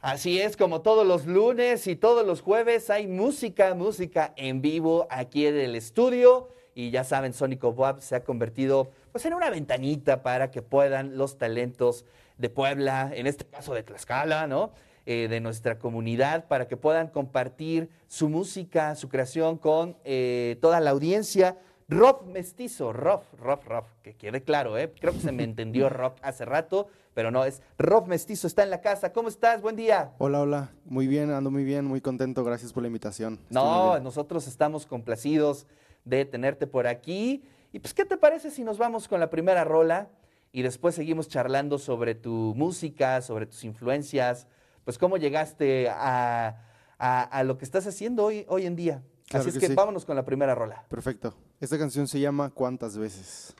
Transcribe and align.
Así 0.00 0.40
es, 0.40 0.56
como 0.56 0.80
todos 0.80 1.06
los 1.06 1.26
lunes 1.26 1.86
y 1.86 1.94
todos 1.94 2.26
los 2.26 2.40
jueves 2.40 2.88
hay 2.88 3.06
música, 3.06 3.74
música 3.74 4.32
en 4.36 4.62
vivo 4.62 5.06
aquí 5.10 5.46
en 5.46 5.58
el 5.58 5.76
estudio. 5.76 6.48
Y 6.74 6.90
ya 6.90 7.04
saben, 7.04 7.34
Sónico 7.34 7.74
Boab 7.74 8.00
se 8.00 8.16
ha 8.16 8.24
convertido 8.24 8.92
pues, 9.12 9.26
en 9.26 9.34
una 9.34 9.50
ventanita 9.50 10.22
para 10.22 10.50
que 10.50 10.62
puedan 10.62 11.18
los 11.18 11.36
talentos 11.36 12.06
de 12.38 12.48
Puebla, 12.48 13.10
en 13.14 13.26
este 13.26 13.44
caso 13.44 13.74
de 13.74 13.82
Tlaxcala, 13.82 14.46
¿no? 14.46 14.72
Eh, 15.04 15.28
de 15.28 15.40
nuestra 15.40 15.78
comunidad, 15.78 16.48
para 16.48 16.66
que 16.66 16.78
puedan 16.78 17.08
compartir 17.08 17.90
su 18.08 18.30
música, 18.30 18.94
su 18.94 19.10
creación 19.10 19.58
con 19.58 19.98
eh, 20.04 20.56
toda 20.62 20.80
la 20.80 20.90
audiencia. 20.90 21.58
Rock 21.90 22.24
mestizo, 22.26 22.92
rock, 22.92 23.24
rock, 23.40 23.64
rock, 23.66 23.84
que 24.04 24.14
quede 24.14 24.42
claro, 24.44 24.78
¿eh? 24.78 24.92
Creo 25.00 25.12
que 25.12 25.18
se 25.18 25.32
me 25.32 25.42
entendió 25.42 25.88
rock 25.90 26.18
hace 26.22 26.44
rato, 26.44 26.86
pero 27.14 27.32
no, 27.32 27.44
es 27.44 27.62
rock 27.78 28.06
mestizo, 28.06 28.46
está 28.46 28.62
en 28.62 28.70
la 28.70 28.80
casa. 28.80 29.12
¿Cómo 29.12 29.28
estás? 29.28 29.60
Buen 29.60 29.74
día. 29.74 30.12
Hola, 30.18 30.40
hola. 30.40 30.70
Muy 30.84 31.08
bien, 31.08 31.32
ando 31.32 31.50
muy 31.50 31.64
bien, 31.64 31.84
muy 31.86 32.00
contento. 32.00 32.44
Gracias 32.44 32.72
por 32.72 32.84
la 32.84 32.86
invitación. 32.86 33.34
Estoy 33.42 33.54
No, 33.54 33.98
nosotros 33.98 34.46
estamos 34.46 34.86
complacidos 34.86 35.66
de 36.04 36.24
tenerte 36.24 36.68
por 36.68 36.86
aquí. 36.86 37.42
Y 37.72 37.80
pues, 37.80 37.92
¿qué 37.92 38.04
te 38.04 38.16
parece 38.16 38.52
si 38.52 38.62
nos 38.62 38.78
vamos 38.78 39.08
con 39.08 39.18
la 39.18 39.28
primera 39.28 39.64
rola 39.64 40.10
y 40.52 40.62
después 40.62 40.94
seguimos 40.94 41.26
charlando 41.28 41.76
sobre 41.78 42.14
tu 42.14 42.54
música, 42.56 43.20
sobre 43.20 43.46
tus 43.46 43.64
influencias, 43.64 44.46
pues 44.84 44.96
cómo 44.96 45.16
llegaste 45.16 45.88
a, 45.88 46.56
a- 46.98 47.22
a 47.22 47.42
lo 47.42 47.58
que 47.58 47.64
estás 47.64 47.84
haciendo 47.88 48.24
hoy, 48.26 48.44
hoy 48.48 48.66
en 48.66 48.76
día? 48.76 49.02
Claro 49.30 49.42
Así 49.42 49.50
es 49.50 49.54
que 49.54 49.60
que 49.60 49.66
sí. 49.68 49.74
vámonos 49.76 50.04
con 50.04 50.16
la 50.16 50.24
primera 50.24 50.56
rola. 50.56 50.84
Perfecto. 50.88 51.32
Esta 51.60 51.78
canción 51.78 52.08
se 52.08 52.18
llama 52.18 52.50
¿Cuántas 52.50 52.98
veces? 52.98 53.54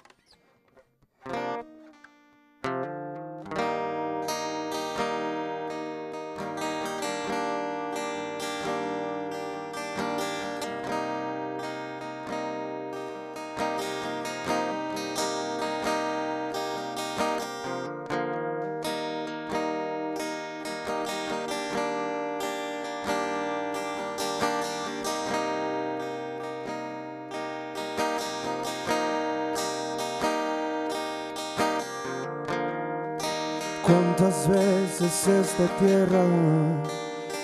¿Cuántas 33.91 34.49
veces 34.49 35.27
esta 35.27 35.67
tierra 35.81 36.23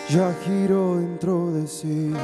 ya 0.08 0.32
giró 0.44 0.94
dentro 0.94 1.50
de 1.50 1.66
sí? 1.66 2.14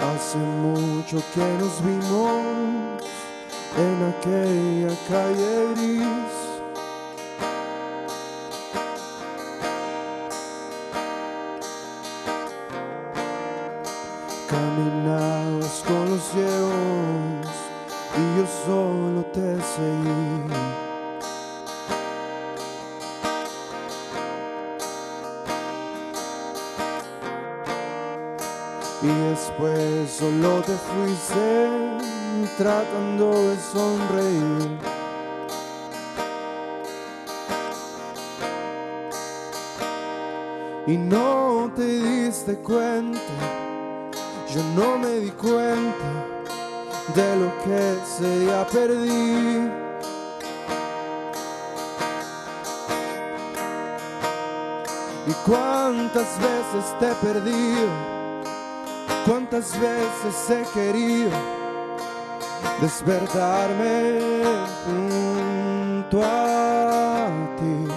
Hace 0.00 0.38
mucho 0.38 1.22
que 1.34 1.44
nos 1.60 1.84
vimos 1.84 3.02
en 3.76 4.14
aquella 4.14 4.96
calle 5.10 5.74
gris. 5.74 6.45
De 33.14 33.56
sonreír. 33.72 34.78
Y 40.88 40.96
no 40.96 41.70
te 41.74 41.84
diste 41.84 42.54
cuenta 42.56 43.20
yo 44.56 44.62
no 44.74 44.96
me 44.96 45.20
di 45.20 45.30
cuenta 45.32 46.06
de 47.14 47.36
lo 47.36 47.52
que 47.62 47.92
ese 48.02 48.40
día 48.40 48.66
perdí. 48.72 49.70
Y 55.26 55.32
cuántas 55.44 56.38
veces 56.38 56.98
te 56.98 57.10
he 57.10 57.14
perdido, 57.16 57.88
cuántas 59.26 59.72
veces 59.78 60.50
he 60.50 60.62
querido 60.72 61.55
despertarme 62.80 64.20
junto 64.84 66.22
a 66.22 67.28
ti. 67.56 67.88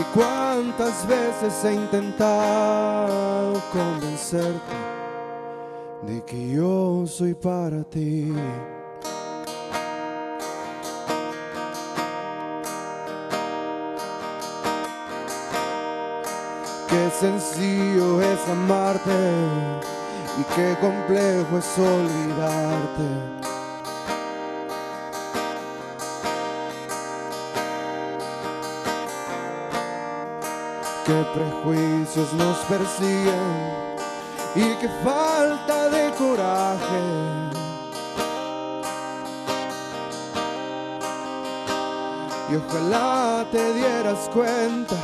Y 0.00 0.04
cuántas 0.14 1.06
veces 1.06 1.64
he 1.64 1.74
intentado 1.74 3.60
convencerte 3.72 4.74
de 6.06 6.22
que 6.24 6.50
yo 6.50 7.04
soy 7.06 7.34
para 7.34 7.84
ti. 7.84 8.32
Qué 16.88 17.10
sencillo 17.18 18.20
es 18.20 18.48
amarte 18.48 20.01
y 20.38 20.54
qué 20.54 20.76
complejo 20.80 21.58
es 21.58 21.78
olvidarte. 21.78 23.42
qué 31.04 31.24
prejuicios 31.34 32.32
nos 32.34 32.56
persiguen 32.58 33.96
y 34.54 34.74
qué 34.80 34.88
falta 35.04 35.88
de 35.88 36.10
coraje. 36.12 37.02
Y 42.50 42.56
ojalá 42.56 43.46
te 43.50 43.74
dieras 43.74 44.28
cuenta 44.32 44.96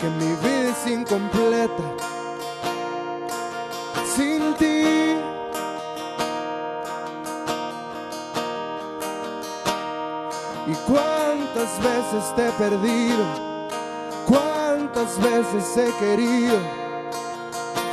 que 0.00 0.08
mi 0.08 0.30
vida 0.36 0.70
es 0.70 0.90
incompleta 0.90 2.13
sin 4.04 4.54
ti. 4.54 5.16
Y 10.66 10.74
cuántas 10.86 11.78
veces 11.82 12.34
te 12.36 12.48
he 12.48 12.52
perdido 12.52 13.54
cuántas 14.26 15.18
veces 15.20 15.76
he 15.76 15.92
querido 15.98 16.56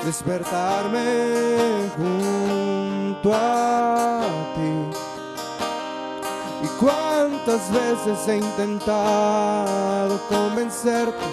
despertarme 0.06 1.90
junto 1.96 3.34
a 3.34 4.22
ti. 4.56 4.98
Y 6.64 6.68
cuántas 6.80 7.72
veces 7.72 8.28
he 8.28 8.38
intentado 8.38 10.20
convencerte 10.30 11.26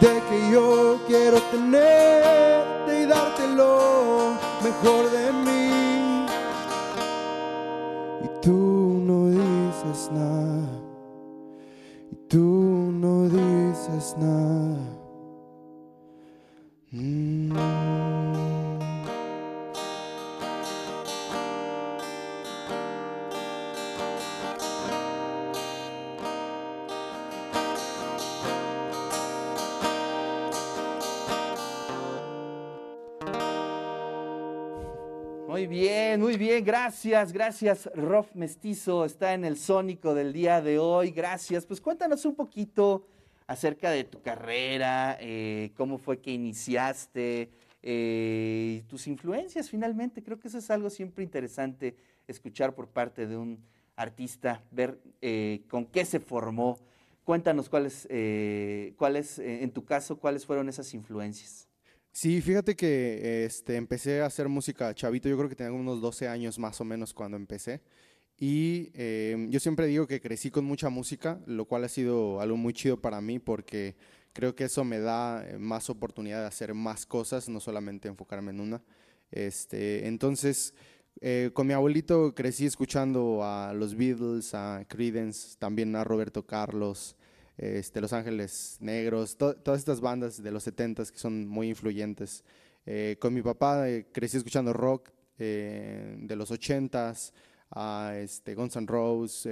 de 0.00 0.22
que 0.28 0.50
yo 0.50 0.98
quiero 1.06 1.40
tenerte 1.50 2.51
y 3.32 3.40
darte 3.40 3.48
lo 3.48 4.34
mejor 4.62 5.10
de 5.10 5.21
Muy 35.52 35.66
bien, 35.66 36.18
muy 36.18 36.38
bien, 36.38 36.64
gracias, 36.64 37.30
gracias. 37.30 37.90
Rof 37.94 38.34
Mestizo 38.34 39.04
está 39.04 39.34
en 39.34 39.44
el 39.44 39.58
Sónico 39.58 40.14
del 40.14 40.32
día 40.32 40.62
de 40.62 40.78
hoy, 40.78 41.10
gracias. 41.10 41.66
Pues 41.66 41.78
cuéntanos 41.78 42.24
un 42.24 42.34
poquito 42.34 43.06
acerca 43.46 43.90
de 43.90 44.04
tu 44.04 44.22
carrera, 44.22 45.18
eh, 45.20 45.70
cómo 45.76 45.98
fue 45.98 46.22
que 46.22 46.30
iniciaste, 46.30 47.50
eh, 47.82 48.82
tus 48.88 49.06
influencias 49.06 49.68
finalmente. 49.68 50.22
Creo 50.22 50.40
que 50.40 50.48
eso 50.48 50.56
es 50.56 50.70
algo 50.70 50.88
siempre 50.88 51.22
interesante 51.22 51.96
escuchar 52.26 52.74
por 52.74 52.88
parte 52.88 53.26
de 53.26 53.36
un 53.36 53.62
artista, 53.94 54.62
ver 54.70 54.98
eh, 55.20 55.64
con 55.68 55.84
qué 55.84 56.06
se 56.06 56.18
formó. 56.18 56.78
Cuéntanos 57.24 57.68
cuáles, 57.68 58.06
eh, 58.08 58.94
cuáles, 58.96 59.38
eh, 59.38 59.62
en 59.62 59.70
tu 59.70 59.84
caso, 59.84 60.16
cuáles 60.16 60.46
fueron 60.46 60.70
esas 60.70 60.94
influencias. 60.94 61.68
Sí, 62.12 62.42
fíjate 62.42 62.76
que 62.76 63.44
este, 63.46 63.76
empecé 63.76 64.20
a 64.20 64.26
hacer 64.26 64.48
música 64.48 64.94
chavito, 64.94 65.28
yo 65.30 65.36
creo 65.38 65.48
que 65.48 65.56
tenía 65.56 65.72
unos 65.72 66.00
12 66.02 66.28
años 66.28 66.58
más 66.58 66.78
o 66.80 66.84
menos 66.84 67.14
cuando 67.14 67.38
empecé. 67.38 67.80
Y 68.38 68.90
em, 68.94 69.50
yo 69.50 69.60
siempre 69.60 69.86
digo 69.86 70.06
que 70.06 70.20
crecí 70.20 70.50
con 70.50 70.64
mucha 70.64 70.90
música, 70.90 71.40
lo 71.46 71.64
cual 71.66 71.84
ha 71.84 71.88
sido 71.88 72.40
algo 72.40 72.56
muy 72.56 72.74
chido 72.74 73.00
para 73.00 73.20
mí 73.22 73.38
porque 73.38 73.96
creo 74.34 74.54
que 74.54 74.64
eso 74.64 74.84
me 74.84 75.00
da 75.00 75.46
más 75.58 75.88
oportunidad 75.90 76.40
de 76.42 76.48
hacer 76.48 76.74
más 76.74 77.06
cosas, 77.06 77.48
no 77.48 77.60
solamente 77.60 78.08
enfocarme 78.08 78.50
en 78.50 78.60
una. 78.60 78.82
Este, 79.30 80.06
entonces, 80.06 80.74
eh, 81.20 81.50
con 81.54 81.66
mi 81.66 81.72
abuelito 81.72 82.34
crecí 82.34 82.66
escuchando 82.66 83.42
a 83.42 83.72
los 83.74 83.94
Beatles, 83.94 84.54
a 84.54 84.84
Creedence, 84.88 85.56
también 85.58 85.96
a 85.96 86.04
Roberto 86.04 86.44
Carlos, 86.46 87.16
este, 87.58 88.00
Los 88.00 88.12
Ángeles 88.12 88.76
Negros, 88.80 89.36
todas 89.36 89.78
estas 89.78 90.00
bandas 90.00 90.42
de 90.42 90.50
los 90.50 90.62
70 90.64 91.04
que 91.04 91.18
son 91.18 91.46
muy 91.46 91.68
influyentes. 91.68 92.44
Eh, 92.86 93.16
con 93.20 93.34
mi 93.34 93.42
papá 93.42 93.88
eh, 93.88 94.06
crecí 94.12 94.36
escuchando 94.36 94.72
rock 94.72 95.10
de 95.38 96.36
los 96.36 96.52
80s, 96.52 97.32
a 97.74 98.14
este, 98.16 98.54
Guns 98.54 98.76
N' 98.76 98.86
Roses, 98.86 99.46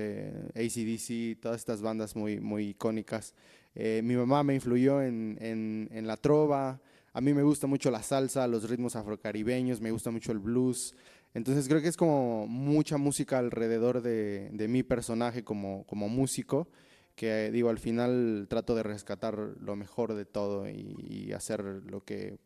ACDC, 0.55 1.41
todas 1.41 1.59
estas 1.59 1.83
bandas 1.83 2.15
muy, 2.15 2.39
muy 2.39 2.69
icónicas. 2.69 3.35
mi 3.75 4.15
mamá 4.15 4.45
me 4.45 4.55
influyó 4.55 5.03
en, 5.03 5.89
la 5.91 6.17
trova, 6.17 6.81
a 7.13 7.21
mí 7.21 7.35
me 7.35 7.43
gusta 7.43 7.67
mucho 7.67 7.91
la 7.91 8.05
salsa, 8.05 8.47
los 8.47 8.71
ritmos 8.71 8.95
afrocaribeños, 8.95 9.81
me 9.81 9.91
gusta 9.91 10.13
mucho 10.13 10.31
el 10.31 10.39
blues. 10.39 10.95
Entonces 11.35 11.67
creo 11.67 11.81
que 11.81 11.89
es 11.89 11.97
como 11.97 12.47
mucha 12.47 12.97
música 12.97 13.39
alrededor 13.39 14.01
de, 14.01 14.67
mi 14.69 14.85
personaje 14.85 15.43
como 15.43 15.85
músico, 16.09 16.69
que 17.21 17.51
digo, 17.51 17.69
al 17.69 17.79
final 17.79 18.47
trato 18.49 18.75
de 18.75 18.83
rescatar 18.83 19.37
lo 19.61 19.77
mejor 19.77 20.15
de 20.15 20.25
todo 20.25 20.67
y, 20.67 21.35
hacer 21.35 21.63
lo 21.63 22.03
que, 22.03 22.39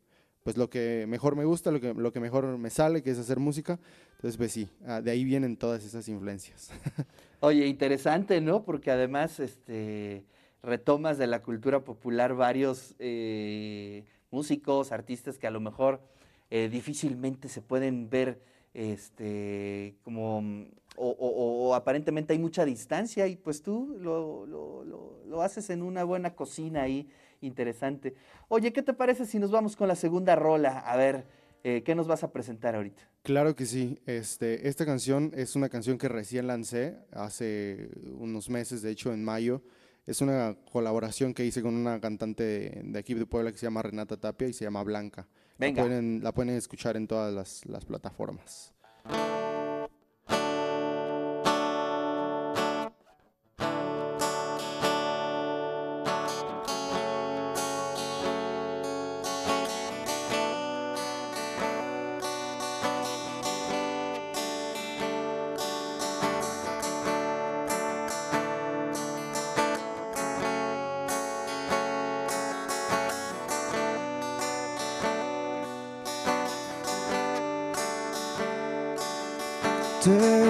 pues 0.42 0.56
lo 0.56 0.68
que 0.68 1.06
mejor 1.06 1.36
me 1.36 1.44
gusta, 1.44 1.70
lo 1.70 1.80
que, 1.80 1.94
lo 1.94 2.12
que 2.12 2.18
mejor 2.18 2.58
me 2.58 2.70
sale, 2.70 3.00
que 3.00 3.12
es 3.12 3.18
hacer 3.20 3.38
música. 3.38 3.78
Entonces, 4.16 4.36
pues 4.36 4.50
sí, 4.50 4.68
ah, 4.84 5.00
de 5.00 5.12
ahí 5.12 5.22
vienen 5.22 5.56
todas 5.56 5.84
esas 5.84 6.08
influencias. 6.08 6.72
Oye, 7.40 7.68
interesante, 7.68 8.40
¿no? 8.40 8.64
Porque 8.64 8.90
además 8.90 9.38
este, 9.38 10.24
retomas 10.60 11.18
de 11.18 11.28
la 11.28 11.40
cultura 11.40 11.84
popular 11.84 12.34
varios 12.34 12.96
eh, 12.98 14.02
músicos, 14.32 14.90
artistas 14.90 15.38
que 15.38 15.46
a 15.46 15.52
lo 15.52 15.60
mejor 15.60 16.00
eh, 16.50 16.68
difícilmente 16.68 17.48
se 17.48 17.62
pueden 17.62 18.10
ver 18.10 18.42
este, 18.74 19.96
como, 20.02 20.42
mm, 20.42 20.66
o, 20.96 21.74
aparentemente 21.74 22.32
hay 22.32 22.38
mucha 22.38 22.64
distancia 22.64 23.26
y 23.26 23.36
pues 23.36 23.62
tú 23.62 23.96
lo, 24.00 24.46
lo, 24.46 25.42
haces 25.42 25.68
en 25.70 25.82
una 25.82 26.04
buena 26.04 26.36
cocina 26.36 26.82
ahí, 26.82 27.08
interesante. 27.40 28.14
Oye, 28.48 28.72
¿qué 28.72 28.82
te 28.82 28.92
parece 28.92 29.26
si 29.26 29.40
nos 29.40 29.50
vamos 29.50 29.74
con 29.74 29.88
la 29.88 29.96
segunda 29.96 30.36
rola? 30.36 30.78
A 30.78 30.96
ver, 30.96 31.26
eh, 31.64 31.82
¿qué 31.84 31.96
nos 31.96 32.06
vas 32.06 32.22
a 32.22 32.30
presentar 32.30 32.76
ahorita? 32.76 33.02
Claro 33.22 33.56
que 33.56 33.66
sí. 33.66 33.98
Este, 34.06 34.68
esta 34.68 34.86
canción 34.86 35.32
es 35.34 35.56
una 35.56 35.68
canción 35.68 35.98
que 35.98 36.08
recién 36.08 36.46
lancé 36.46 36.96
hace 37.10 37.90
unos 38.18 38.48
meses, 38.48 38.80
de 38.80 38.90
hecho 38.90 39.12
en 39.12 39.24
mayo. 39.24 39.62
Es 40.06 40.20
una 40.20 40.56
colaboración 40.70 41.34
que 41.34 41.44
hice 41.44 41.62
con 41.62 41.74
una 41.74 42.00
cantante 42.00 42.82
de 42.84 42.98
aquí 42.98 43.14
de 43.14 43.26
Puebla 43.26 43.50
que 43.50 43.58
se 43.58 43.66
llama 43.66 43.82
Renata 43.82 44.16
Tapia 44.18 44.46
y 44.46 44.52
se 44.52 44.64
llama 44.64 44.84
Blanca. 44.84 45.26
La 45.58 45.72
pueden, 45.72 46.20
la 46.22 46.32
pueden 46.32 46.54
escuchar 46.54 46.96
en 46.96 47.06
todas 47.06 47.32
las, 47.32 47.64
las 47.66 47.84
plataformas. 47.84 48.72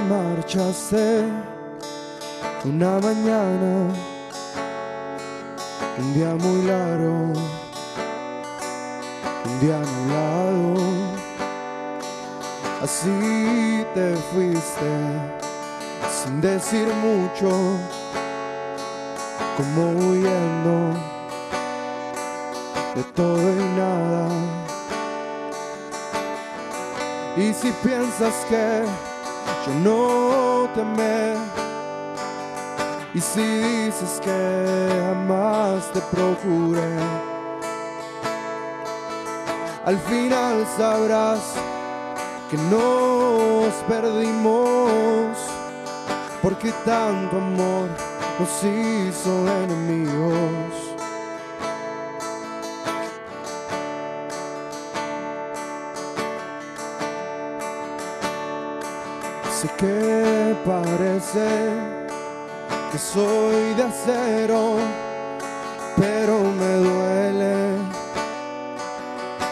Marchaste 0.09 1.25
una 2.65 2.99
mañana, 3.01 3.93
un 5.99 6.15
día 6.15 6.35
muy 6.35 6.62
largo, 6.62 7.33
un 9.45 9.61
día 9.61 9.79
nublado. 9.79 10.75
Así 12.83 13.87
te 13.95 14.15
fuiste 14.33 14.91
sin 16.11 16.41
decir 16.41 16.87
mucho, 16.87 17.50
como 19.57 19.91
huyendo 19.93 20.95
de 22.95 23.03
todo 23.15 23.41
y 23.41 23.65
nada. 23.77 24.29
Y 27.37 27.53
si 27.53 27.71
piensas 27.83 28.35
que 28.49 28.85
yo 29.67 29.75
no 29.82 30.69
te 30.75 30.81
amé. 30.81 31.35
Y 33.14 33.20
si 33.20 33.43
dices 33.43 34.20
que 34.23 34.88
jamás 35.05 35.91
te 35.93 36.00
procuré, 36.00 36.99
al 39.85 39.99
final 39.99 40.67
sabrás 40.76 41.55
que 42.50 42.56
nos 42.56 43.73
perdimos, 43.88 45.37
porque 46.43 46.73
tanto 46.85 47.37
amor 47.37 47.88
nos 48.38 48.64
hizo 48.64 49.47
enemigos. 49.62 50.94
Que 59.78 60.57
parece 60.64 61.49
que 62.93 62.99
soy 62.99 63.75
de 63.75 63.83
acero, 63.83 64.76
pero 65.97 66.38
me 66.38 66.75
duele 66.76 67.78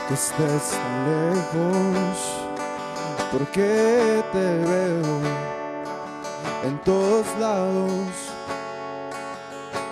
que 0.09 0.14
estés 0.14 0.71
tan 0.71 0.95
lejos, 1.11 2.19
porque 3.33 4.23
te 4.33 4.59
veo 4.73 5.21
en 6.64 6.79
todos 6.85 7.26
lados 7.41 8.09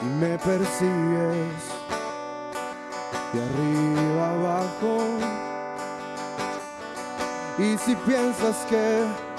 y 0.03 0.05
me 0.05 0.39
persigues 0.39 1.61
de 3.33 3.43
arriba 3.43 4.31
abajo. 4.31 4.99
Y 7.59 7.77
si 7.79 7.95
piensas 7.97 8.57
que 8.69 9.30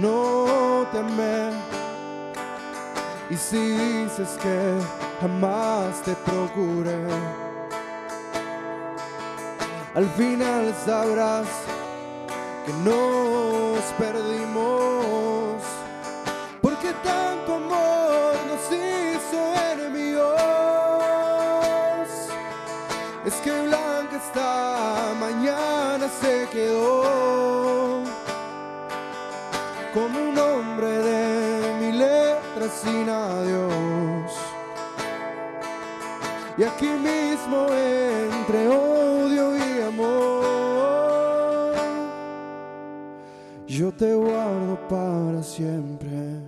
no 0.00 0.86
te 0.92 0.98
amé. 0.98 1.50
Y 3.30 3.36
si 3.36 3.58
dices 3.58 4.38
que 4.40 4.78
jamás 5.20 6.02
te 6.02 6.14
procuré, 6.14 7.06
al 9.94 10.08
final 10.10 10.74
sabrás 10.84 11.46
que 12.64 12.72
nos 12.88 13.80
perdimos. 13.98 15.62
Porque 16.60 16.92
tanto 17.02 17.54
amor 17.54 18.34
nos 18.48 18.66
hizo 18.70 19.38
enemigos. 19.72 20.40
Es 23.24 23.34
que 23.34 23.50
Blanca 23.62 24.16
esta 24.16 25.14
mañana 25.18 26.08
se 26.20 26.48
quedó 26.50 27.25
como 29.96 30.28
un 30.28 30.36
hombre 30.36 30.88
de 30.88 31.74
mi 31.80 31.90
letra 31.96 32.68
sin 32.68 33.08
adiós. 33.08 34.30
Y 36.58 36.64
aquí 36.64 36.88
mismo 36.88 37.66
entre 37.70 38.68
odio 38.68 39.56
y 39.56 39.80
amor, 39.80 41.74
yo 43.66 43.90
te 43.90 44.12
guardo 44.14 44.78
para 44.86 45.42
siempre. 45.42 46.42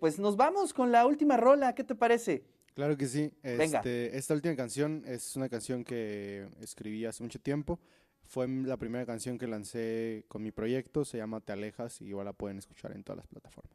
Pues 0.00 0.18
nos 0.18 0.36
vamos 0.36 0.74
con 0.74 0.90
la 0.90 1.06
última 1.06 1.36
rola, 1.36 1.76
¿qué 1.76 1.84
te 1.84 1.94
parece? 1.94 2.55
Claro 2.76 2.94
que 2.98 3.06
sí. 3.06 3.32
Venga. 3.42 3.78
Este, 3.78 4.18
esta 4.18 4.34
última 4.34 4.54
canción 4.54 5.02
es 5.06 5.34
una 5.34 5.48
canción 5.48 5.82
que 5.82 6.46
escribí 6.60 7.06
hace 7.06 7.22
mucho 7.22 7.40
tiempo. 7.40 7.80
Fue 8.26 8.46
la 8.46 8.76
primera 8.76 9.06
canción 9.06 9.38
que 9.38 9.46
lancé 9.46 10.26
con 10.28 10.42
mi 10.42 10.52
proyecto. 10.52 11.02
Se 11.06 11.16
llama 11.16 11.40
Te 11.40 11.52
Alejas 11.52 12.02
y 12.02 12.08
igual 12.08 12.26
la 12.26 12.34
pueden 12.34 12.58
escuchar 12.58 12.92
en 12.92 13.02
todas 13.02 13.16
las 13.16 13.26
plataformas. 13.28 13.72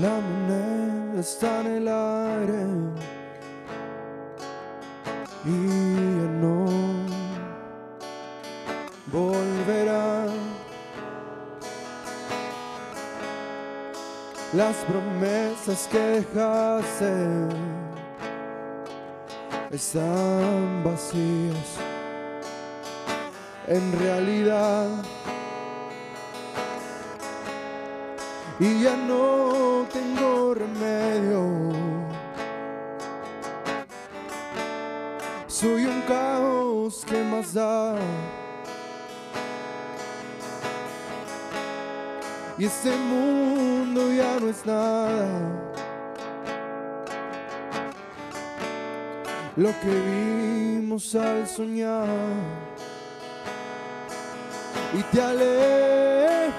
La 0.00 0.20
moneda 0.20 1.18
está 1.18 1.60
en 1.60 1.66
el 1.66 1.88
aire 1.88 2.66
y 5.44 5.94
ya 5.96 6.28
no 6.40 6.66
volverá. 9.10 10.26
Las 14.54 14.76
promesas 14.76 15.88
que 15.90 15.98
dejaste 15.98 17.14
están 19.72 20.84
vacías. 20.84 21.70
En 23.66 23.98
realidad, 23.98 24.86
y 28.60 28.82
ya 28.82 28.96
no 28.96 29.86
tengo 29.92 30.54
remedio. 30.54 31.72
Soy 35.46 35.86
un 35.86 36.00
caos 36.02 37.04
que 37.04 37.22
más 37.22 37.54
da. 37.54 37.94
Y 42.58 42.64
este 42.64 42.90
mundo 42.96 44.12
ya 44.12 44.40
no 44.40 44.48
es 44.48 44.66
nada. 44.66 45.28
Lo 49.56 49.68
que 49.80 49.88
vimos 49.88 51.14
al 51.14 51.46
soñar 51.48 52.08
y 54.94 55.02
te 55.02 55.20
alejas 55.20 56.58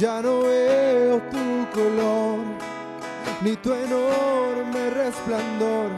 Ya 0.00 0.22
no 0.22 0.40
veo 0.40 1.20
tu 1.30 1.66
color, 1.74 2.38
ni 3.42 3.54
tu 3.56 3.74
enorme 3.74 4.88
resplandor, 4.88 5.90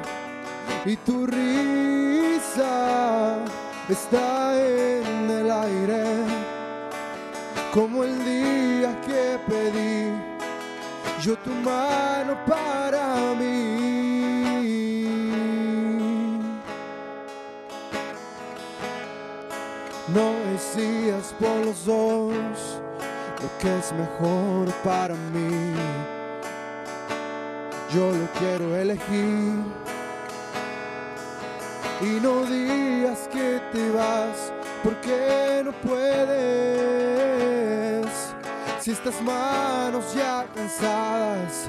y 0.85 0.97
tu 0.97 1.25
risa 1.25 2.65
está 3.89 4.61
en 4.61 5.31
el 5.31 5.49
aire, 5.49 6.05
como 7.73 8.03
el 8.03 8.25
día 8.25 9.01
que 9.07 9.39
pedí 9.47 10.11
yo 11.23 11.37
tu 11.37 11.51
mano 11.51 12.37
para 12.45 13.37
mí. 13.39 14.33
No 20.13 20.33
decías 20.51 21.33
por 21.39 21.67
los 21.67 21.87
dos 21.87 22.83
lo 23.43 23.59
que 23.59 23.79
es 23.79 23.93
mejor 23.93 24.73
para 24.85 25.15
mí. 25.15 25.75
Yo 27.93 28.11
lo 28.13 28.27
quiero 28.39 28.77
elegir. 28.77 29.65
Y 32.01 32.21
no 32.21 32.45
digas 32.45 33.29
que 33.33 33.61
te 33.73 33.91
vas 33.91 34.53
porque 34.83 35.63
no 35.65 35.73
puedes. 35.73 36.23
Si 38.81 38.93
estas 38.93 39.21
manos 39.23 40.15
ya 40.15 40.47
cansadas 40.55 41.69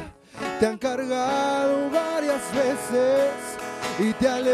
te 0.60 0.66
han 0.66 0.78
cargado 0.78 1.90
varias 1.92 2.42
veces 2.54 3.32
y 4.00 4.14
te 4.14 4.28
alejas 4.28 4.50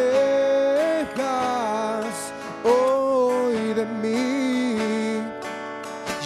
hoy 2.63 3.73
de 3.73 3.85
mí. 3.85 5.23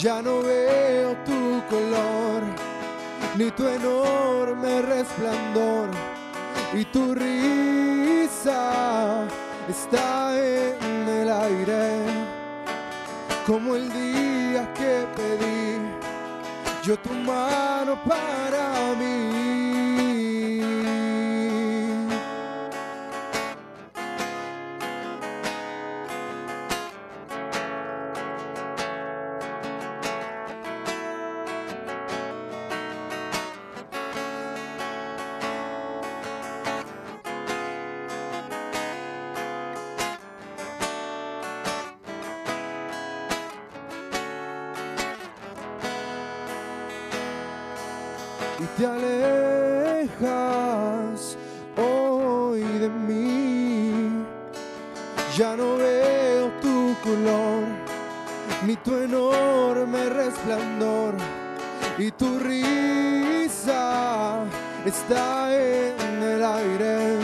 Ya 0.02 0.22
no 0.22 0.44
color, 0.44 0.63
ni 3.36 3.52
tu 3.52 3.68
enorme 3.68 4.82
resplandor, 4.82 5.90
y 6.74 6.86
tu 6.86 7.16
risa 7.16 9.26
está 9.70 10.38
en 10.38 11.08
el 11.08 11.32
aire, 11.32 12.06
como 13.46 13.76
el 13.76 13.92
día 13.92 14.74
que 14.74 15.06
pedí 15.16 15.64
yo 16.84 16.98
tu 16.98 17.14
mano 17.14 17.98
para 18.04 18.94
mí. 19.00 19.63
Te 48.78 48.86
alejas 48.86 50.18
hoy 51.78 52.62
de 52.62 52.90
mí. 52.90 54.26
Ya 55.38 55.56
no 55.56 55.78
veo 55.78 56.52
tu 56.62 56.94
color, 57.04 57.64
ni 58.66 58.76
tu 58.78 58.96
enorme 58.96 60.10
resplandor, 60.10 61.14
y 61.98 62.12
tu 62.12 62.40
risa 62.40 64.46
está 64.86 65.54
en 65.54 66.22
el 66.22 66.44
aire, 66.44 67.18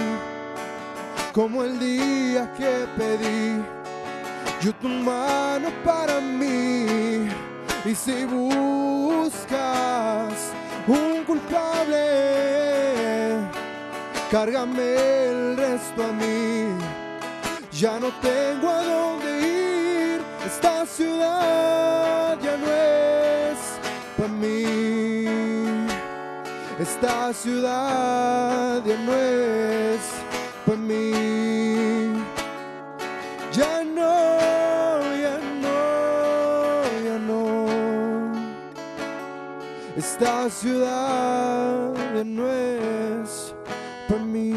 como 1.33 1.63
el 1.63 1.79
día 1.79 2.53
que 2.53 2.87
pedí 2.97 3.61
yo 4.61 4.73
tu 4.73 4.89
mano 4.89 5.69
para 5.85 6.19
mí. 6.19 7.29
Y 7.85 7.95
si 7.95 8.25
buscas 8.25 9.53
culpable, 11.49 13.39
cárgame 14.31 15.27
el 15.29 15.57
resto 15.57 16.03
a 16.03 16.11
mí. 16.11 16.77
Ya 17.71 17.99
no 17.99 18.09
tengo 18.21 18.69
a 18.69 18.83
dónde 18.83 19.39
ir, 19.39 20.21
esta 20.45 20.85
ciudad 20.85 22.37
ya 22.41 22.57
no 22.57 22.67
es 22.71 23.57
para 24.17 24.29
mí. 24.29 25.25
Esta 26.79 27.33
ciudad 27.33 28.83
ya 28.85 28.97
no 29.05 29.13
es 29.13 30.01
para 30.65 30.77
mí. 30.77 31.78
Esta 40.21 40.49
ciudad 40.49 41.93
no 42.25 42.51
es 42.51 43.55
para 44.09 44.25
mí. 44.25 44.51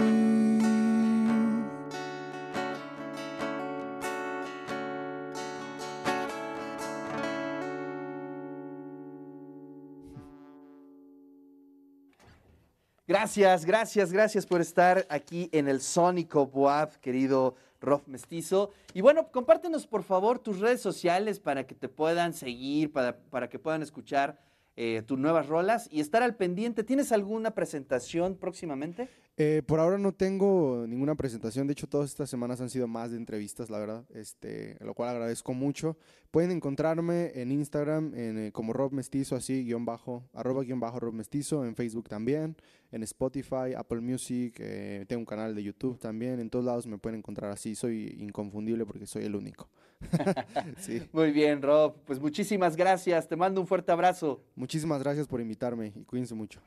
Gracias, 13.06 13.64
gracias, 13.64 14.12
gracias 14.12 14.44
por 14.44 14.60
estar 14.60 15.06
aquí 15.08 15.48
en 15.52 15.68
el 15.68 15.80
Sónico 15.80 16.44
Boab, 16.48 16.98
querido 16.98 17.54
Rof 17.80 18.08
Mestizo. 18.08 18.72
Y 18.94 19.00
bueno, 19.00 19.30
compártenos 19.30 19.86
por 19.86 20.02
favor 20.02 20.40
tus 20.40 20.58
redes 20.58 20.82
sociales 20.82 21.38
para 21.38 21.64
que 21.68 21.76
te 21.76 21.88
puedan 21.88 22.34
seguir, 22.34 22.92
para, 22.92 23.16
para 23.16 23.48
que 23.48 23.60
puedan 23.60 23.82
escuchar 23.82 24.40
eh, 24.76 25.02
tus 25.06 25.18
nuevas 25.18 25.46
rolas 25.46 25.88
y 25.90 26.00
estar 26.00 26.22
al 26.22 26.36
pendiente. 26.36 26.84
¿Tienes 26.84 27.12
alguna 27.12 27.52
presentación 27.52 28.36
próximamente? 28.36 29.08
Eh, 29.38 29.62
por 29.66 29.80
ahora 29.80 29.96
no 29.96 30.12
tengo 30.12 30.84
ninguna 30.86 31.14
presentación, 31.14 31.66
de 31.66 31.72
hecho 31.72 31.88
todas 31.88 32.10
estas 32.10 32.28
semanas 32.28 32.60
han 32.60 32.68
sido 32.68 32.86
más 32.86 33.12
de 33.12 33.16
entrevistas, 33.16 33.70
la 33.70 33.78
verdad, 33.78 34.04
este, 34.12 34.76
lo 34.80 34.92
cual 34.92 35.08
agradezco 35.08 35.54
mucho. 35.54 35.96
Pueden 36.30 36.50
encontrarme 36.50 37.32
en 37.34 37.50
Instagram 37.50 38.14
en, 38.14 38.38
eh, 38.38 38.52
como 38.52 38.74
Rob 38.74 38.92
Mestizo, 38.92 39.34
así, 39.34 39.64
guion 39.64 39.86
bajo, 39.86 40.28
arroba 40.34 40.64
guion 40.64 40.80
bajo 40.80 41.00
Rob 41.00 41.14
Mestizo, 41.14 41.64
en 41.64 41.74
Facebook 41.76 42.10
también, 42.10 42.56
en 42.90 43.02
Spotify, 43.04 43.72
Apple 43.74 44.02
Music, 44.02 44.56
eh, 44.58 45.06
tengo 45.08 45.20
un 45.20 45.26
canal 45.26 45.54
de 45.54 45.62
YouTube 45.62 45.98
también, 45.98 46.38
en 46.38 46.50
todos 46.50 46.66
lados 46.66 46.86
me 46.86 46.98
pueden 46.98 47.20
encontrar 47.20 47.50
así, 47.50 47.74
soy 47.74 48.14
inconfundible 48.18 48.84
porque 48.84 49.06
soy 49.06 49.24
el 49.24 49.34
único. 49.34 49.70
sí. 50.78 51.02
Muy 51.12 51.30
bien, 51.32 51.62
Rob, 51.62 51.94
pues 52.04 52.20
muchísimas 52.20 52.76
gracias, 52.76 53.28
te 53.28 53.36
mando 53.36 53.60
un 53.60 53.66
fuerte 53.66 53.92
abrazo. 53.92 54.42
Muchísimas 54.54 55.02
gracias 55.02 55.26
por 55.26 55.40
invitarme 55.40 55.92
y 55.94 56.04
cuídense 56.04 56.34
mucho. 56.34 56.60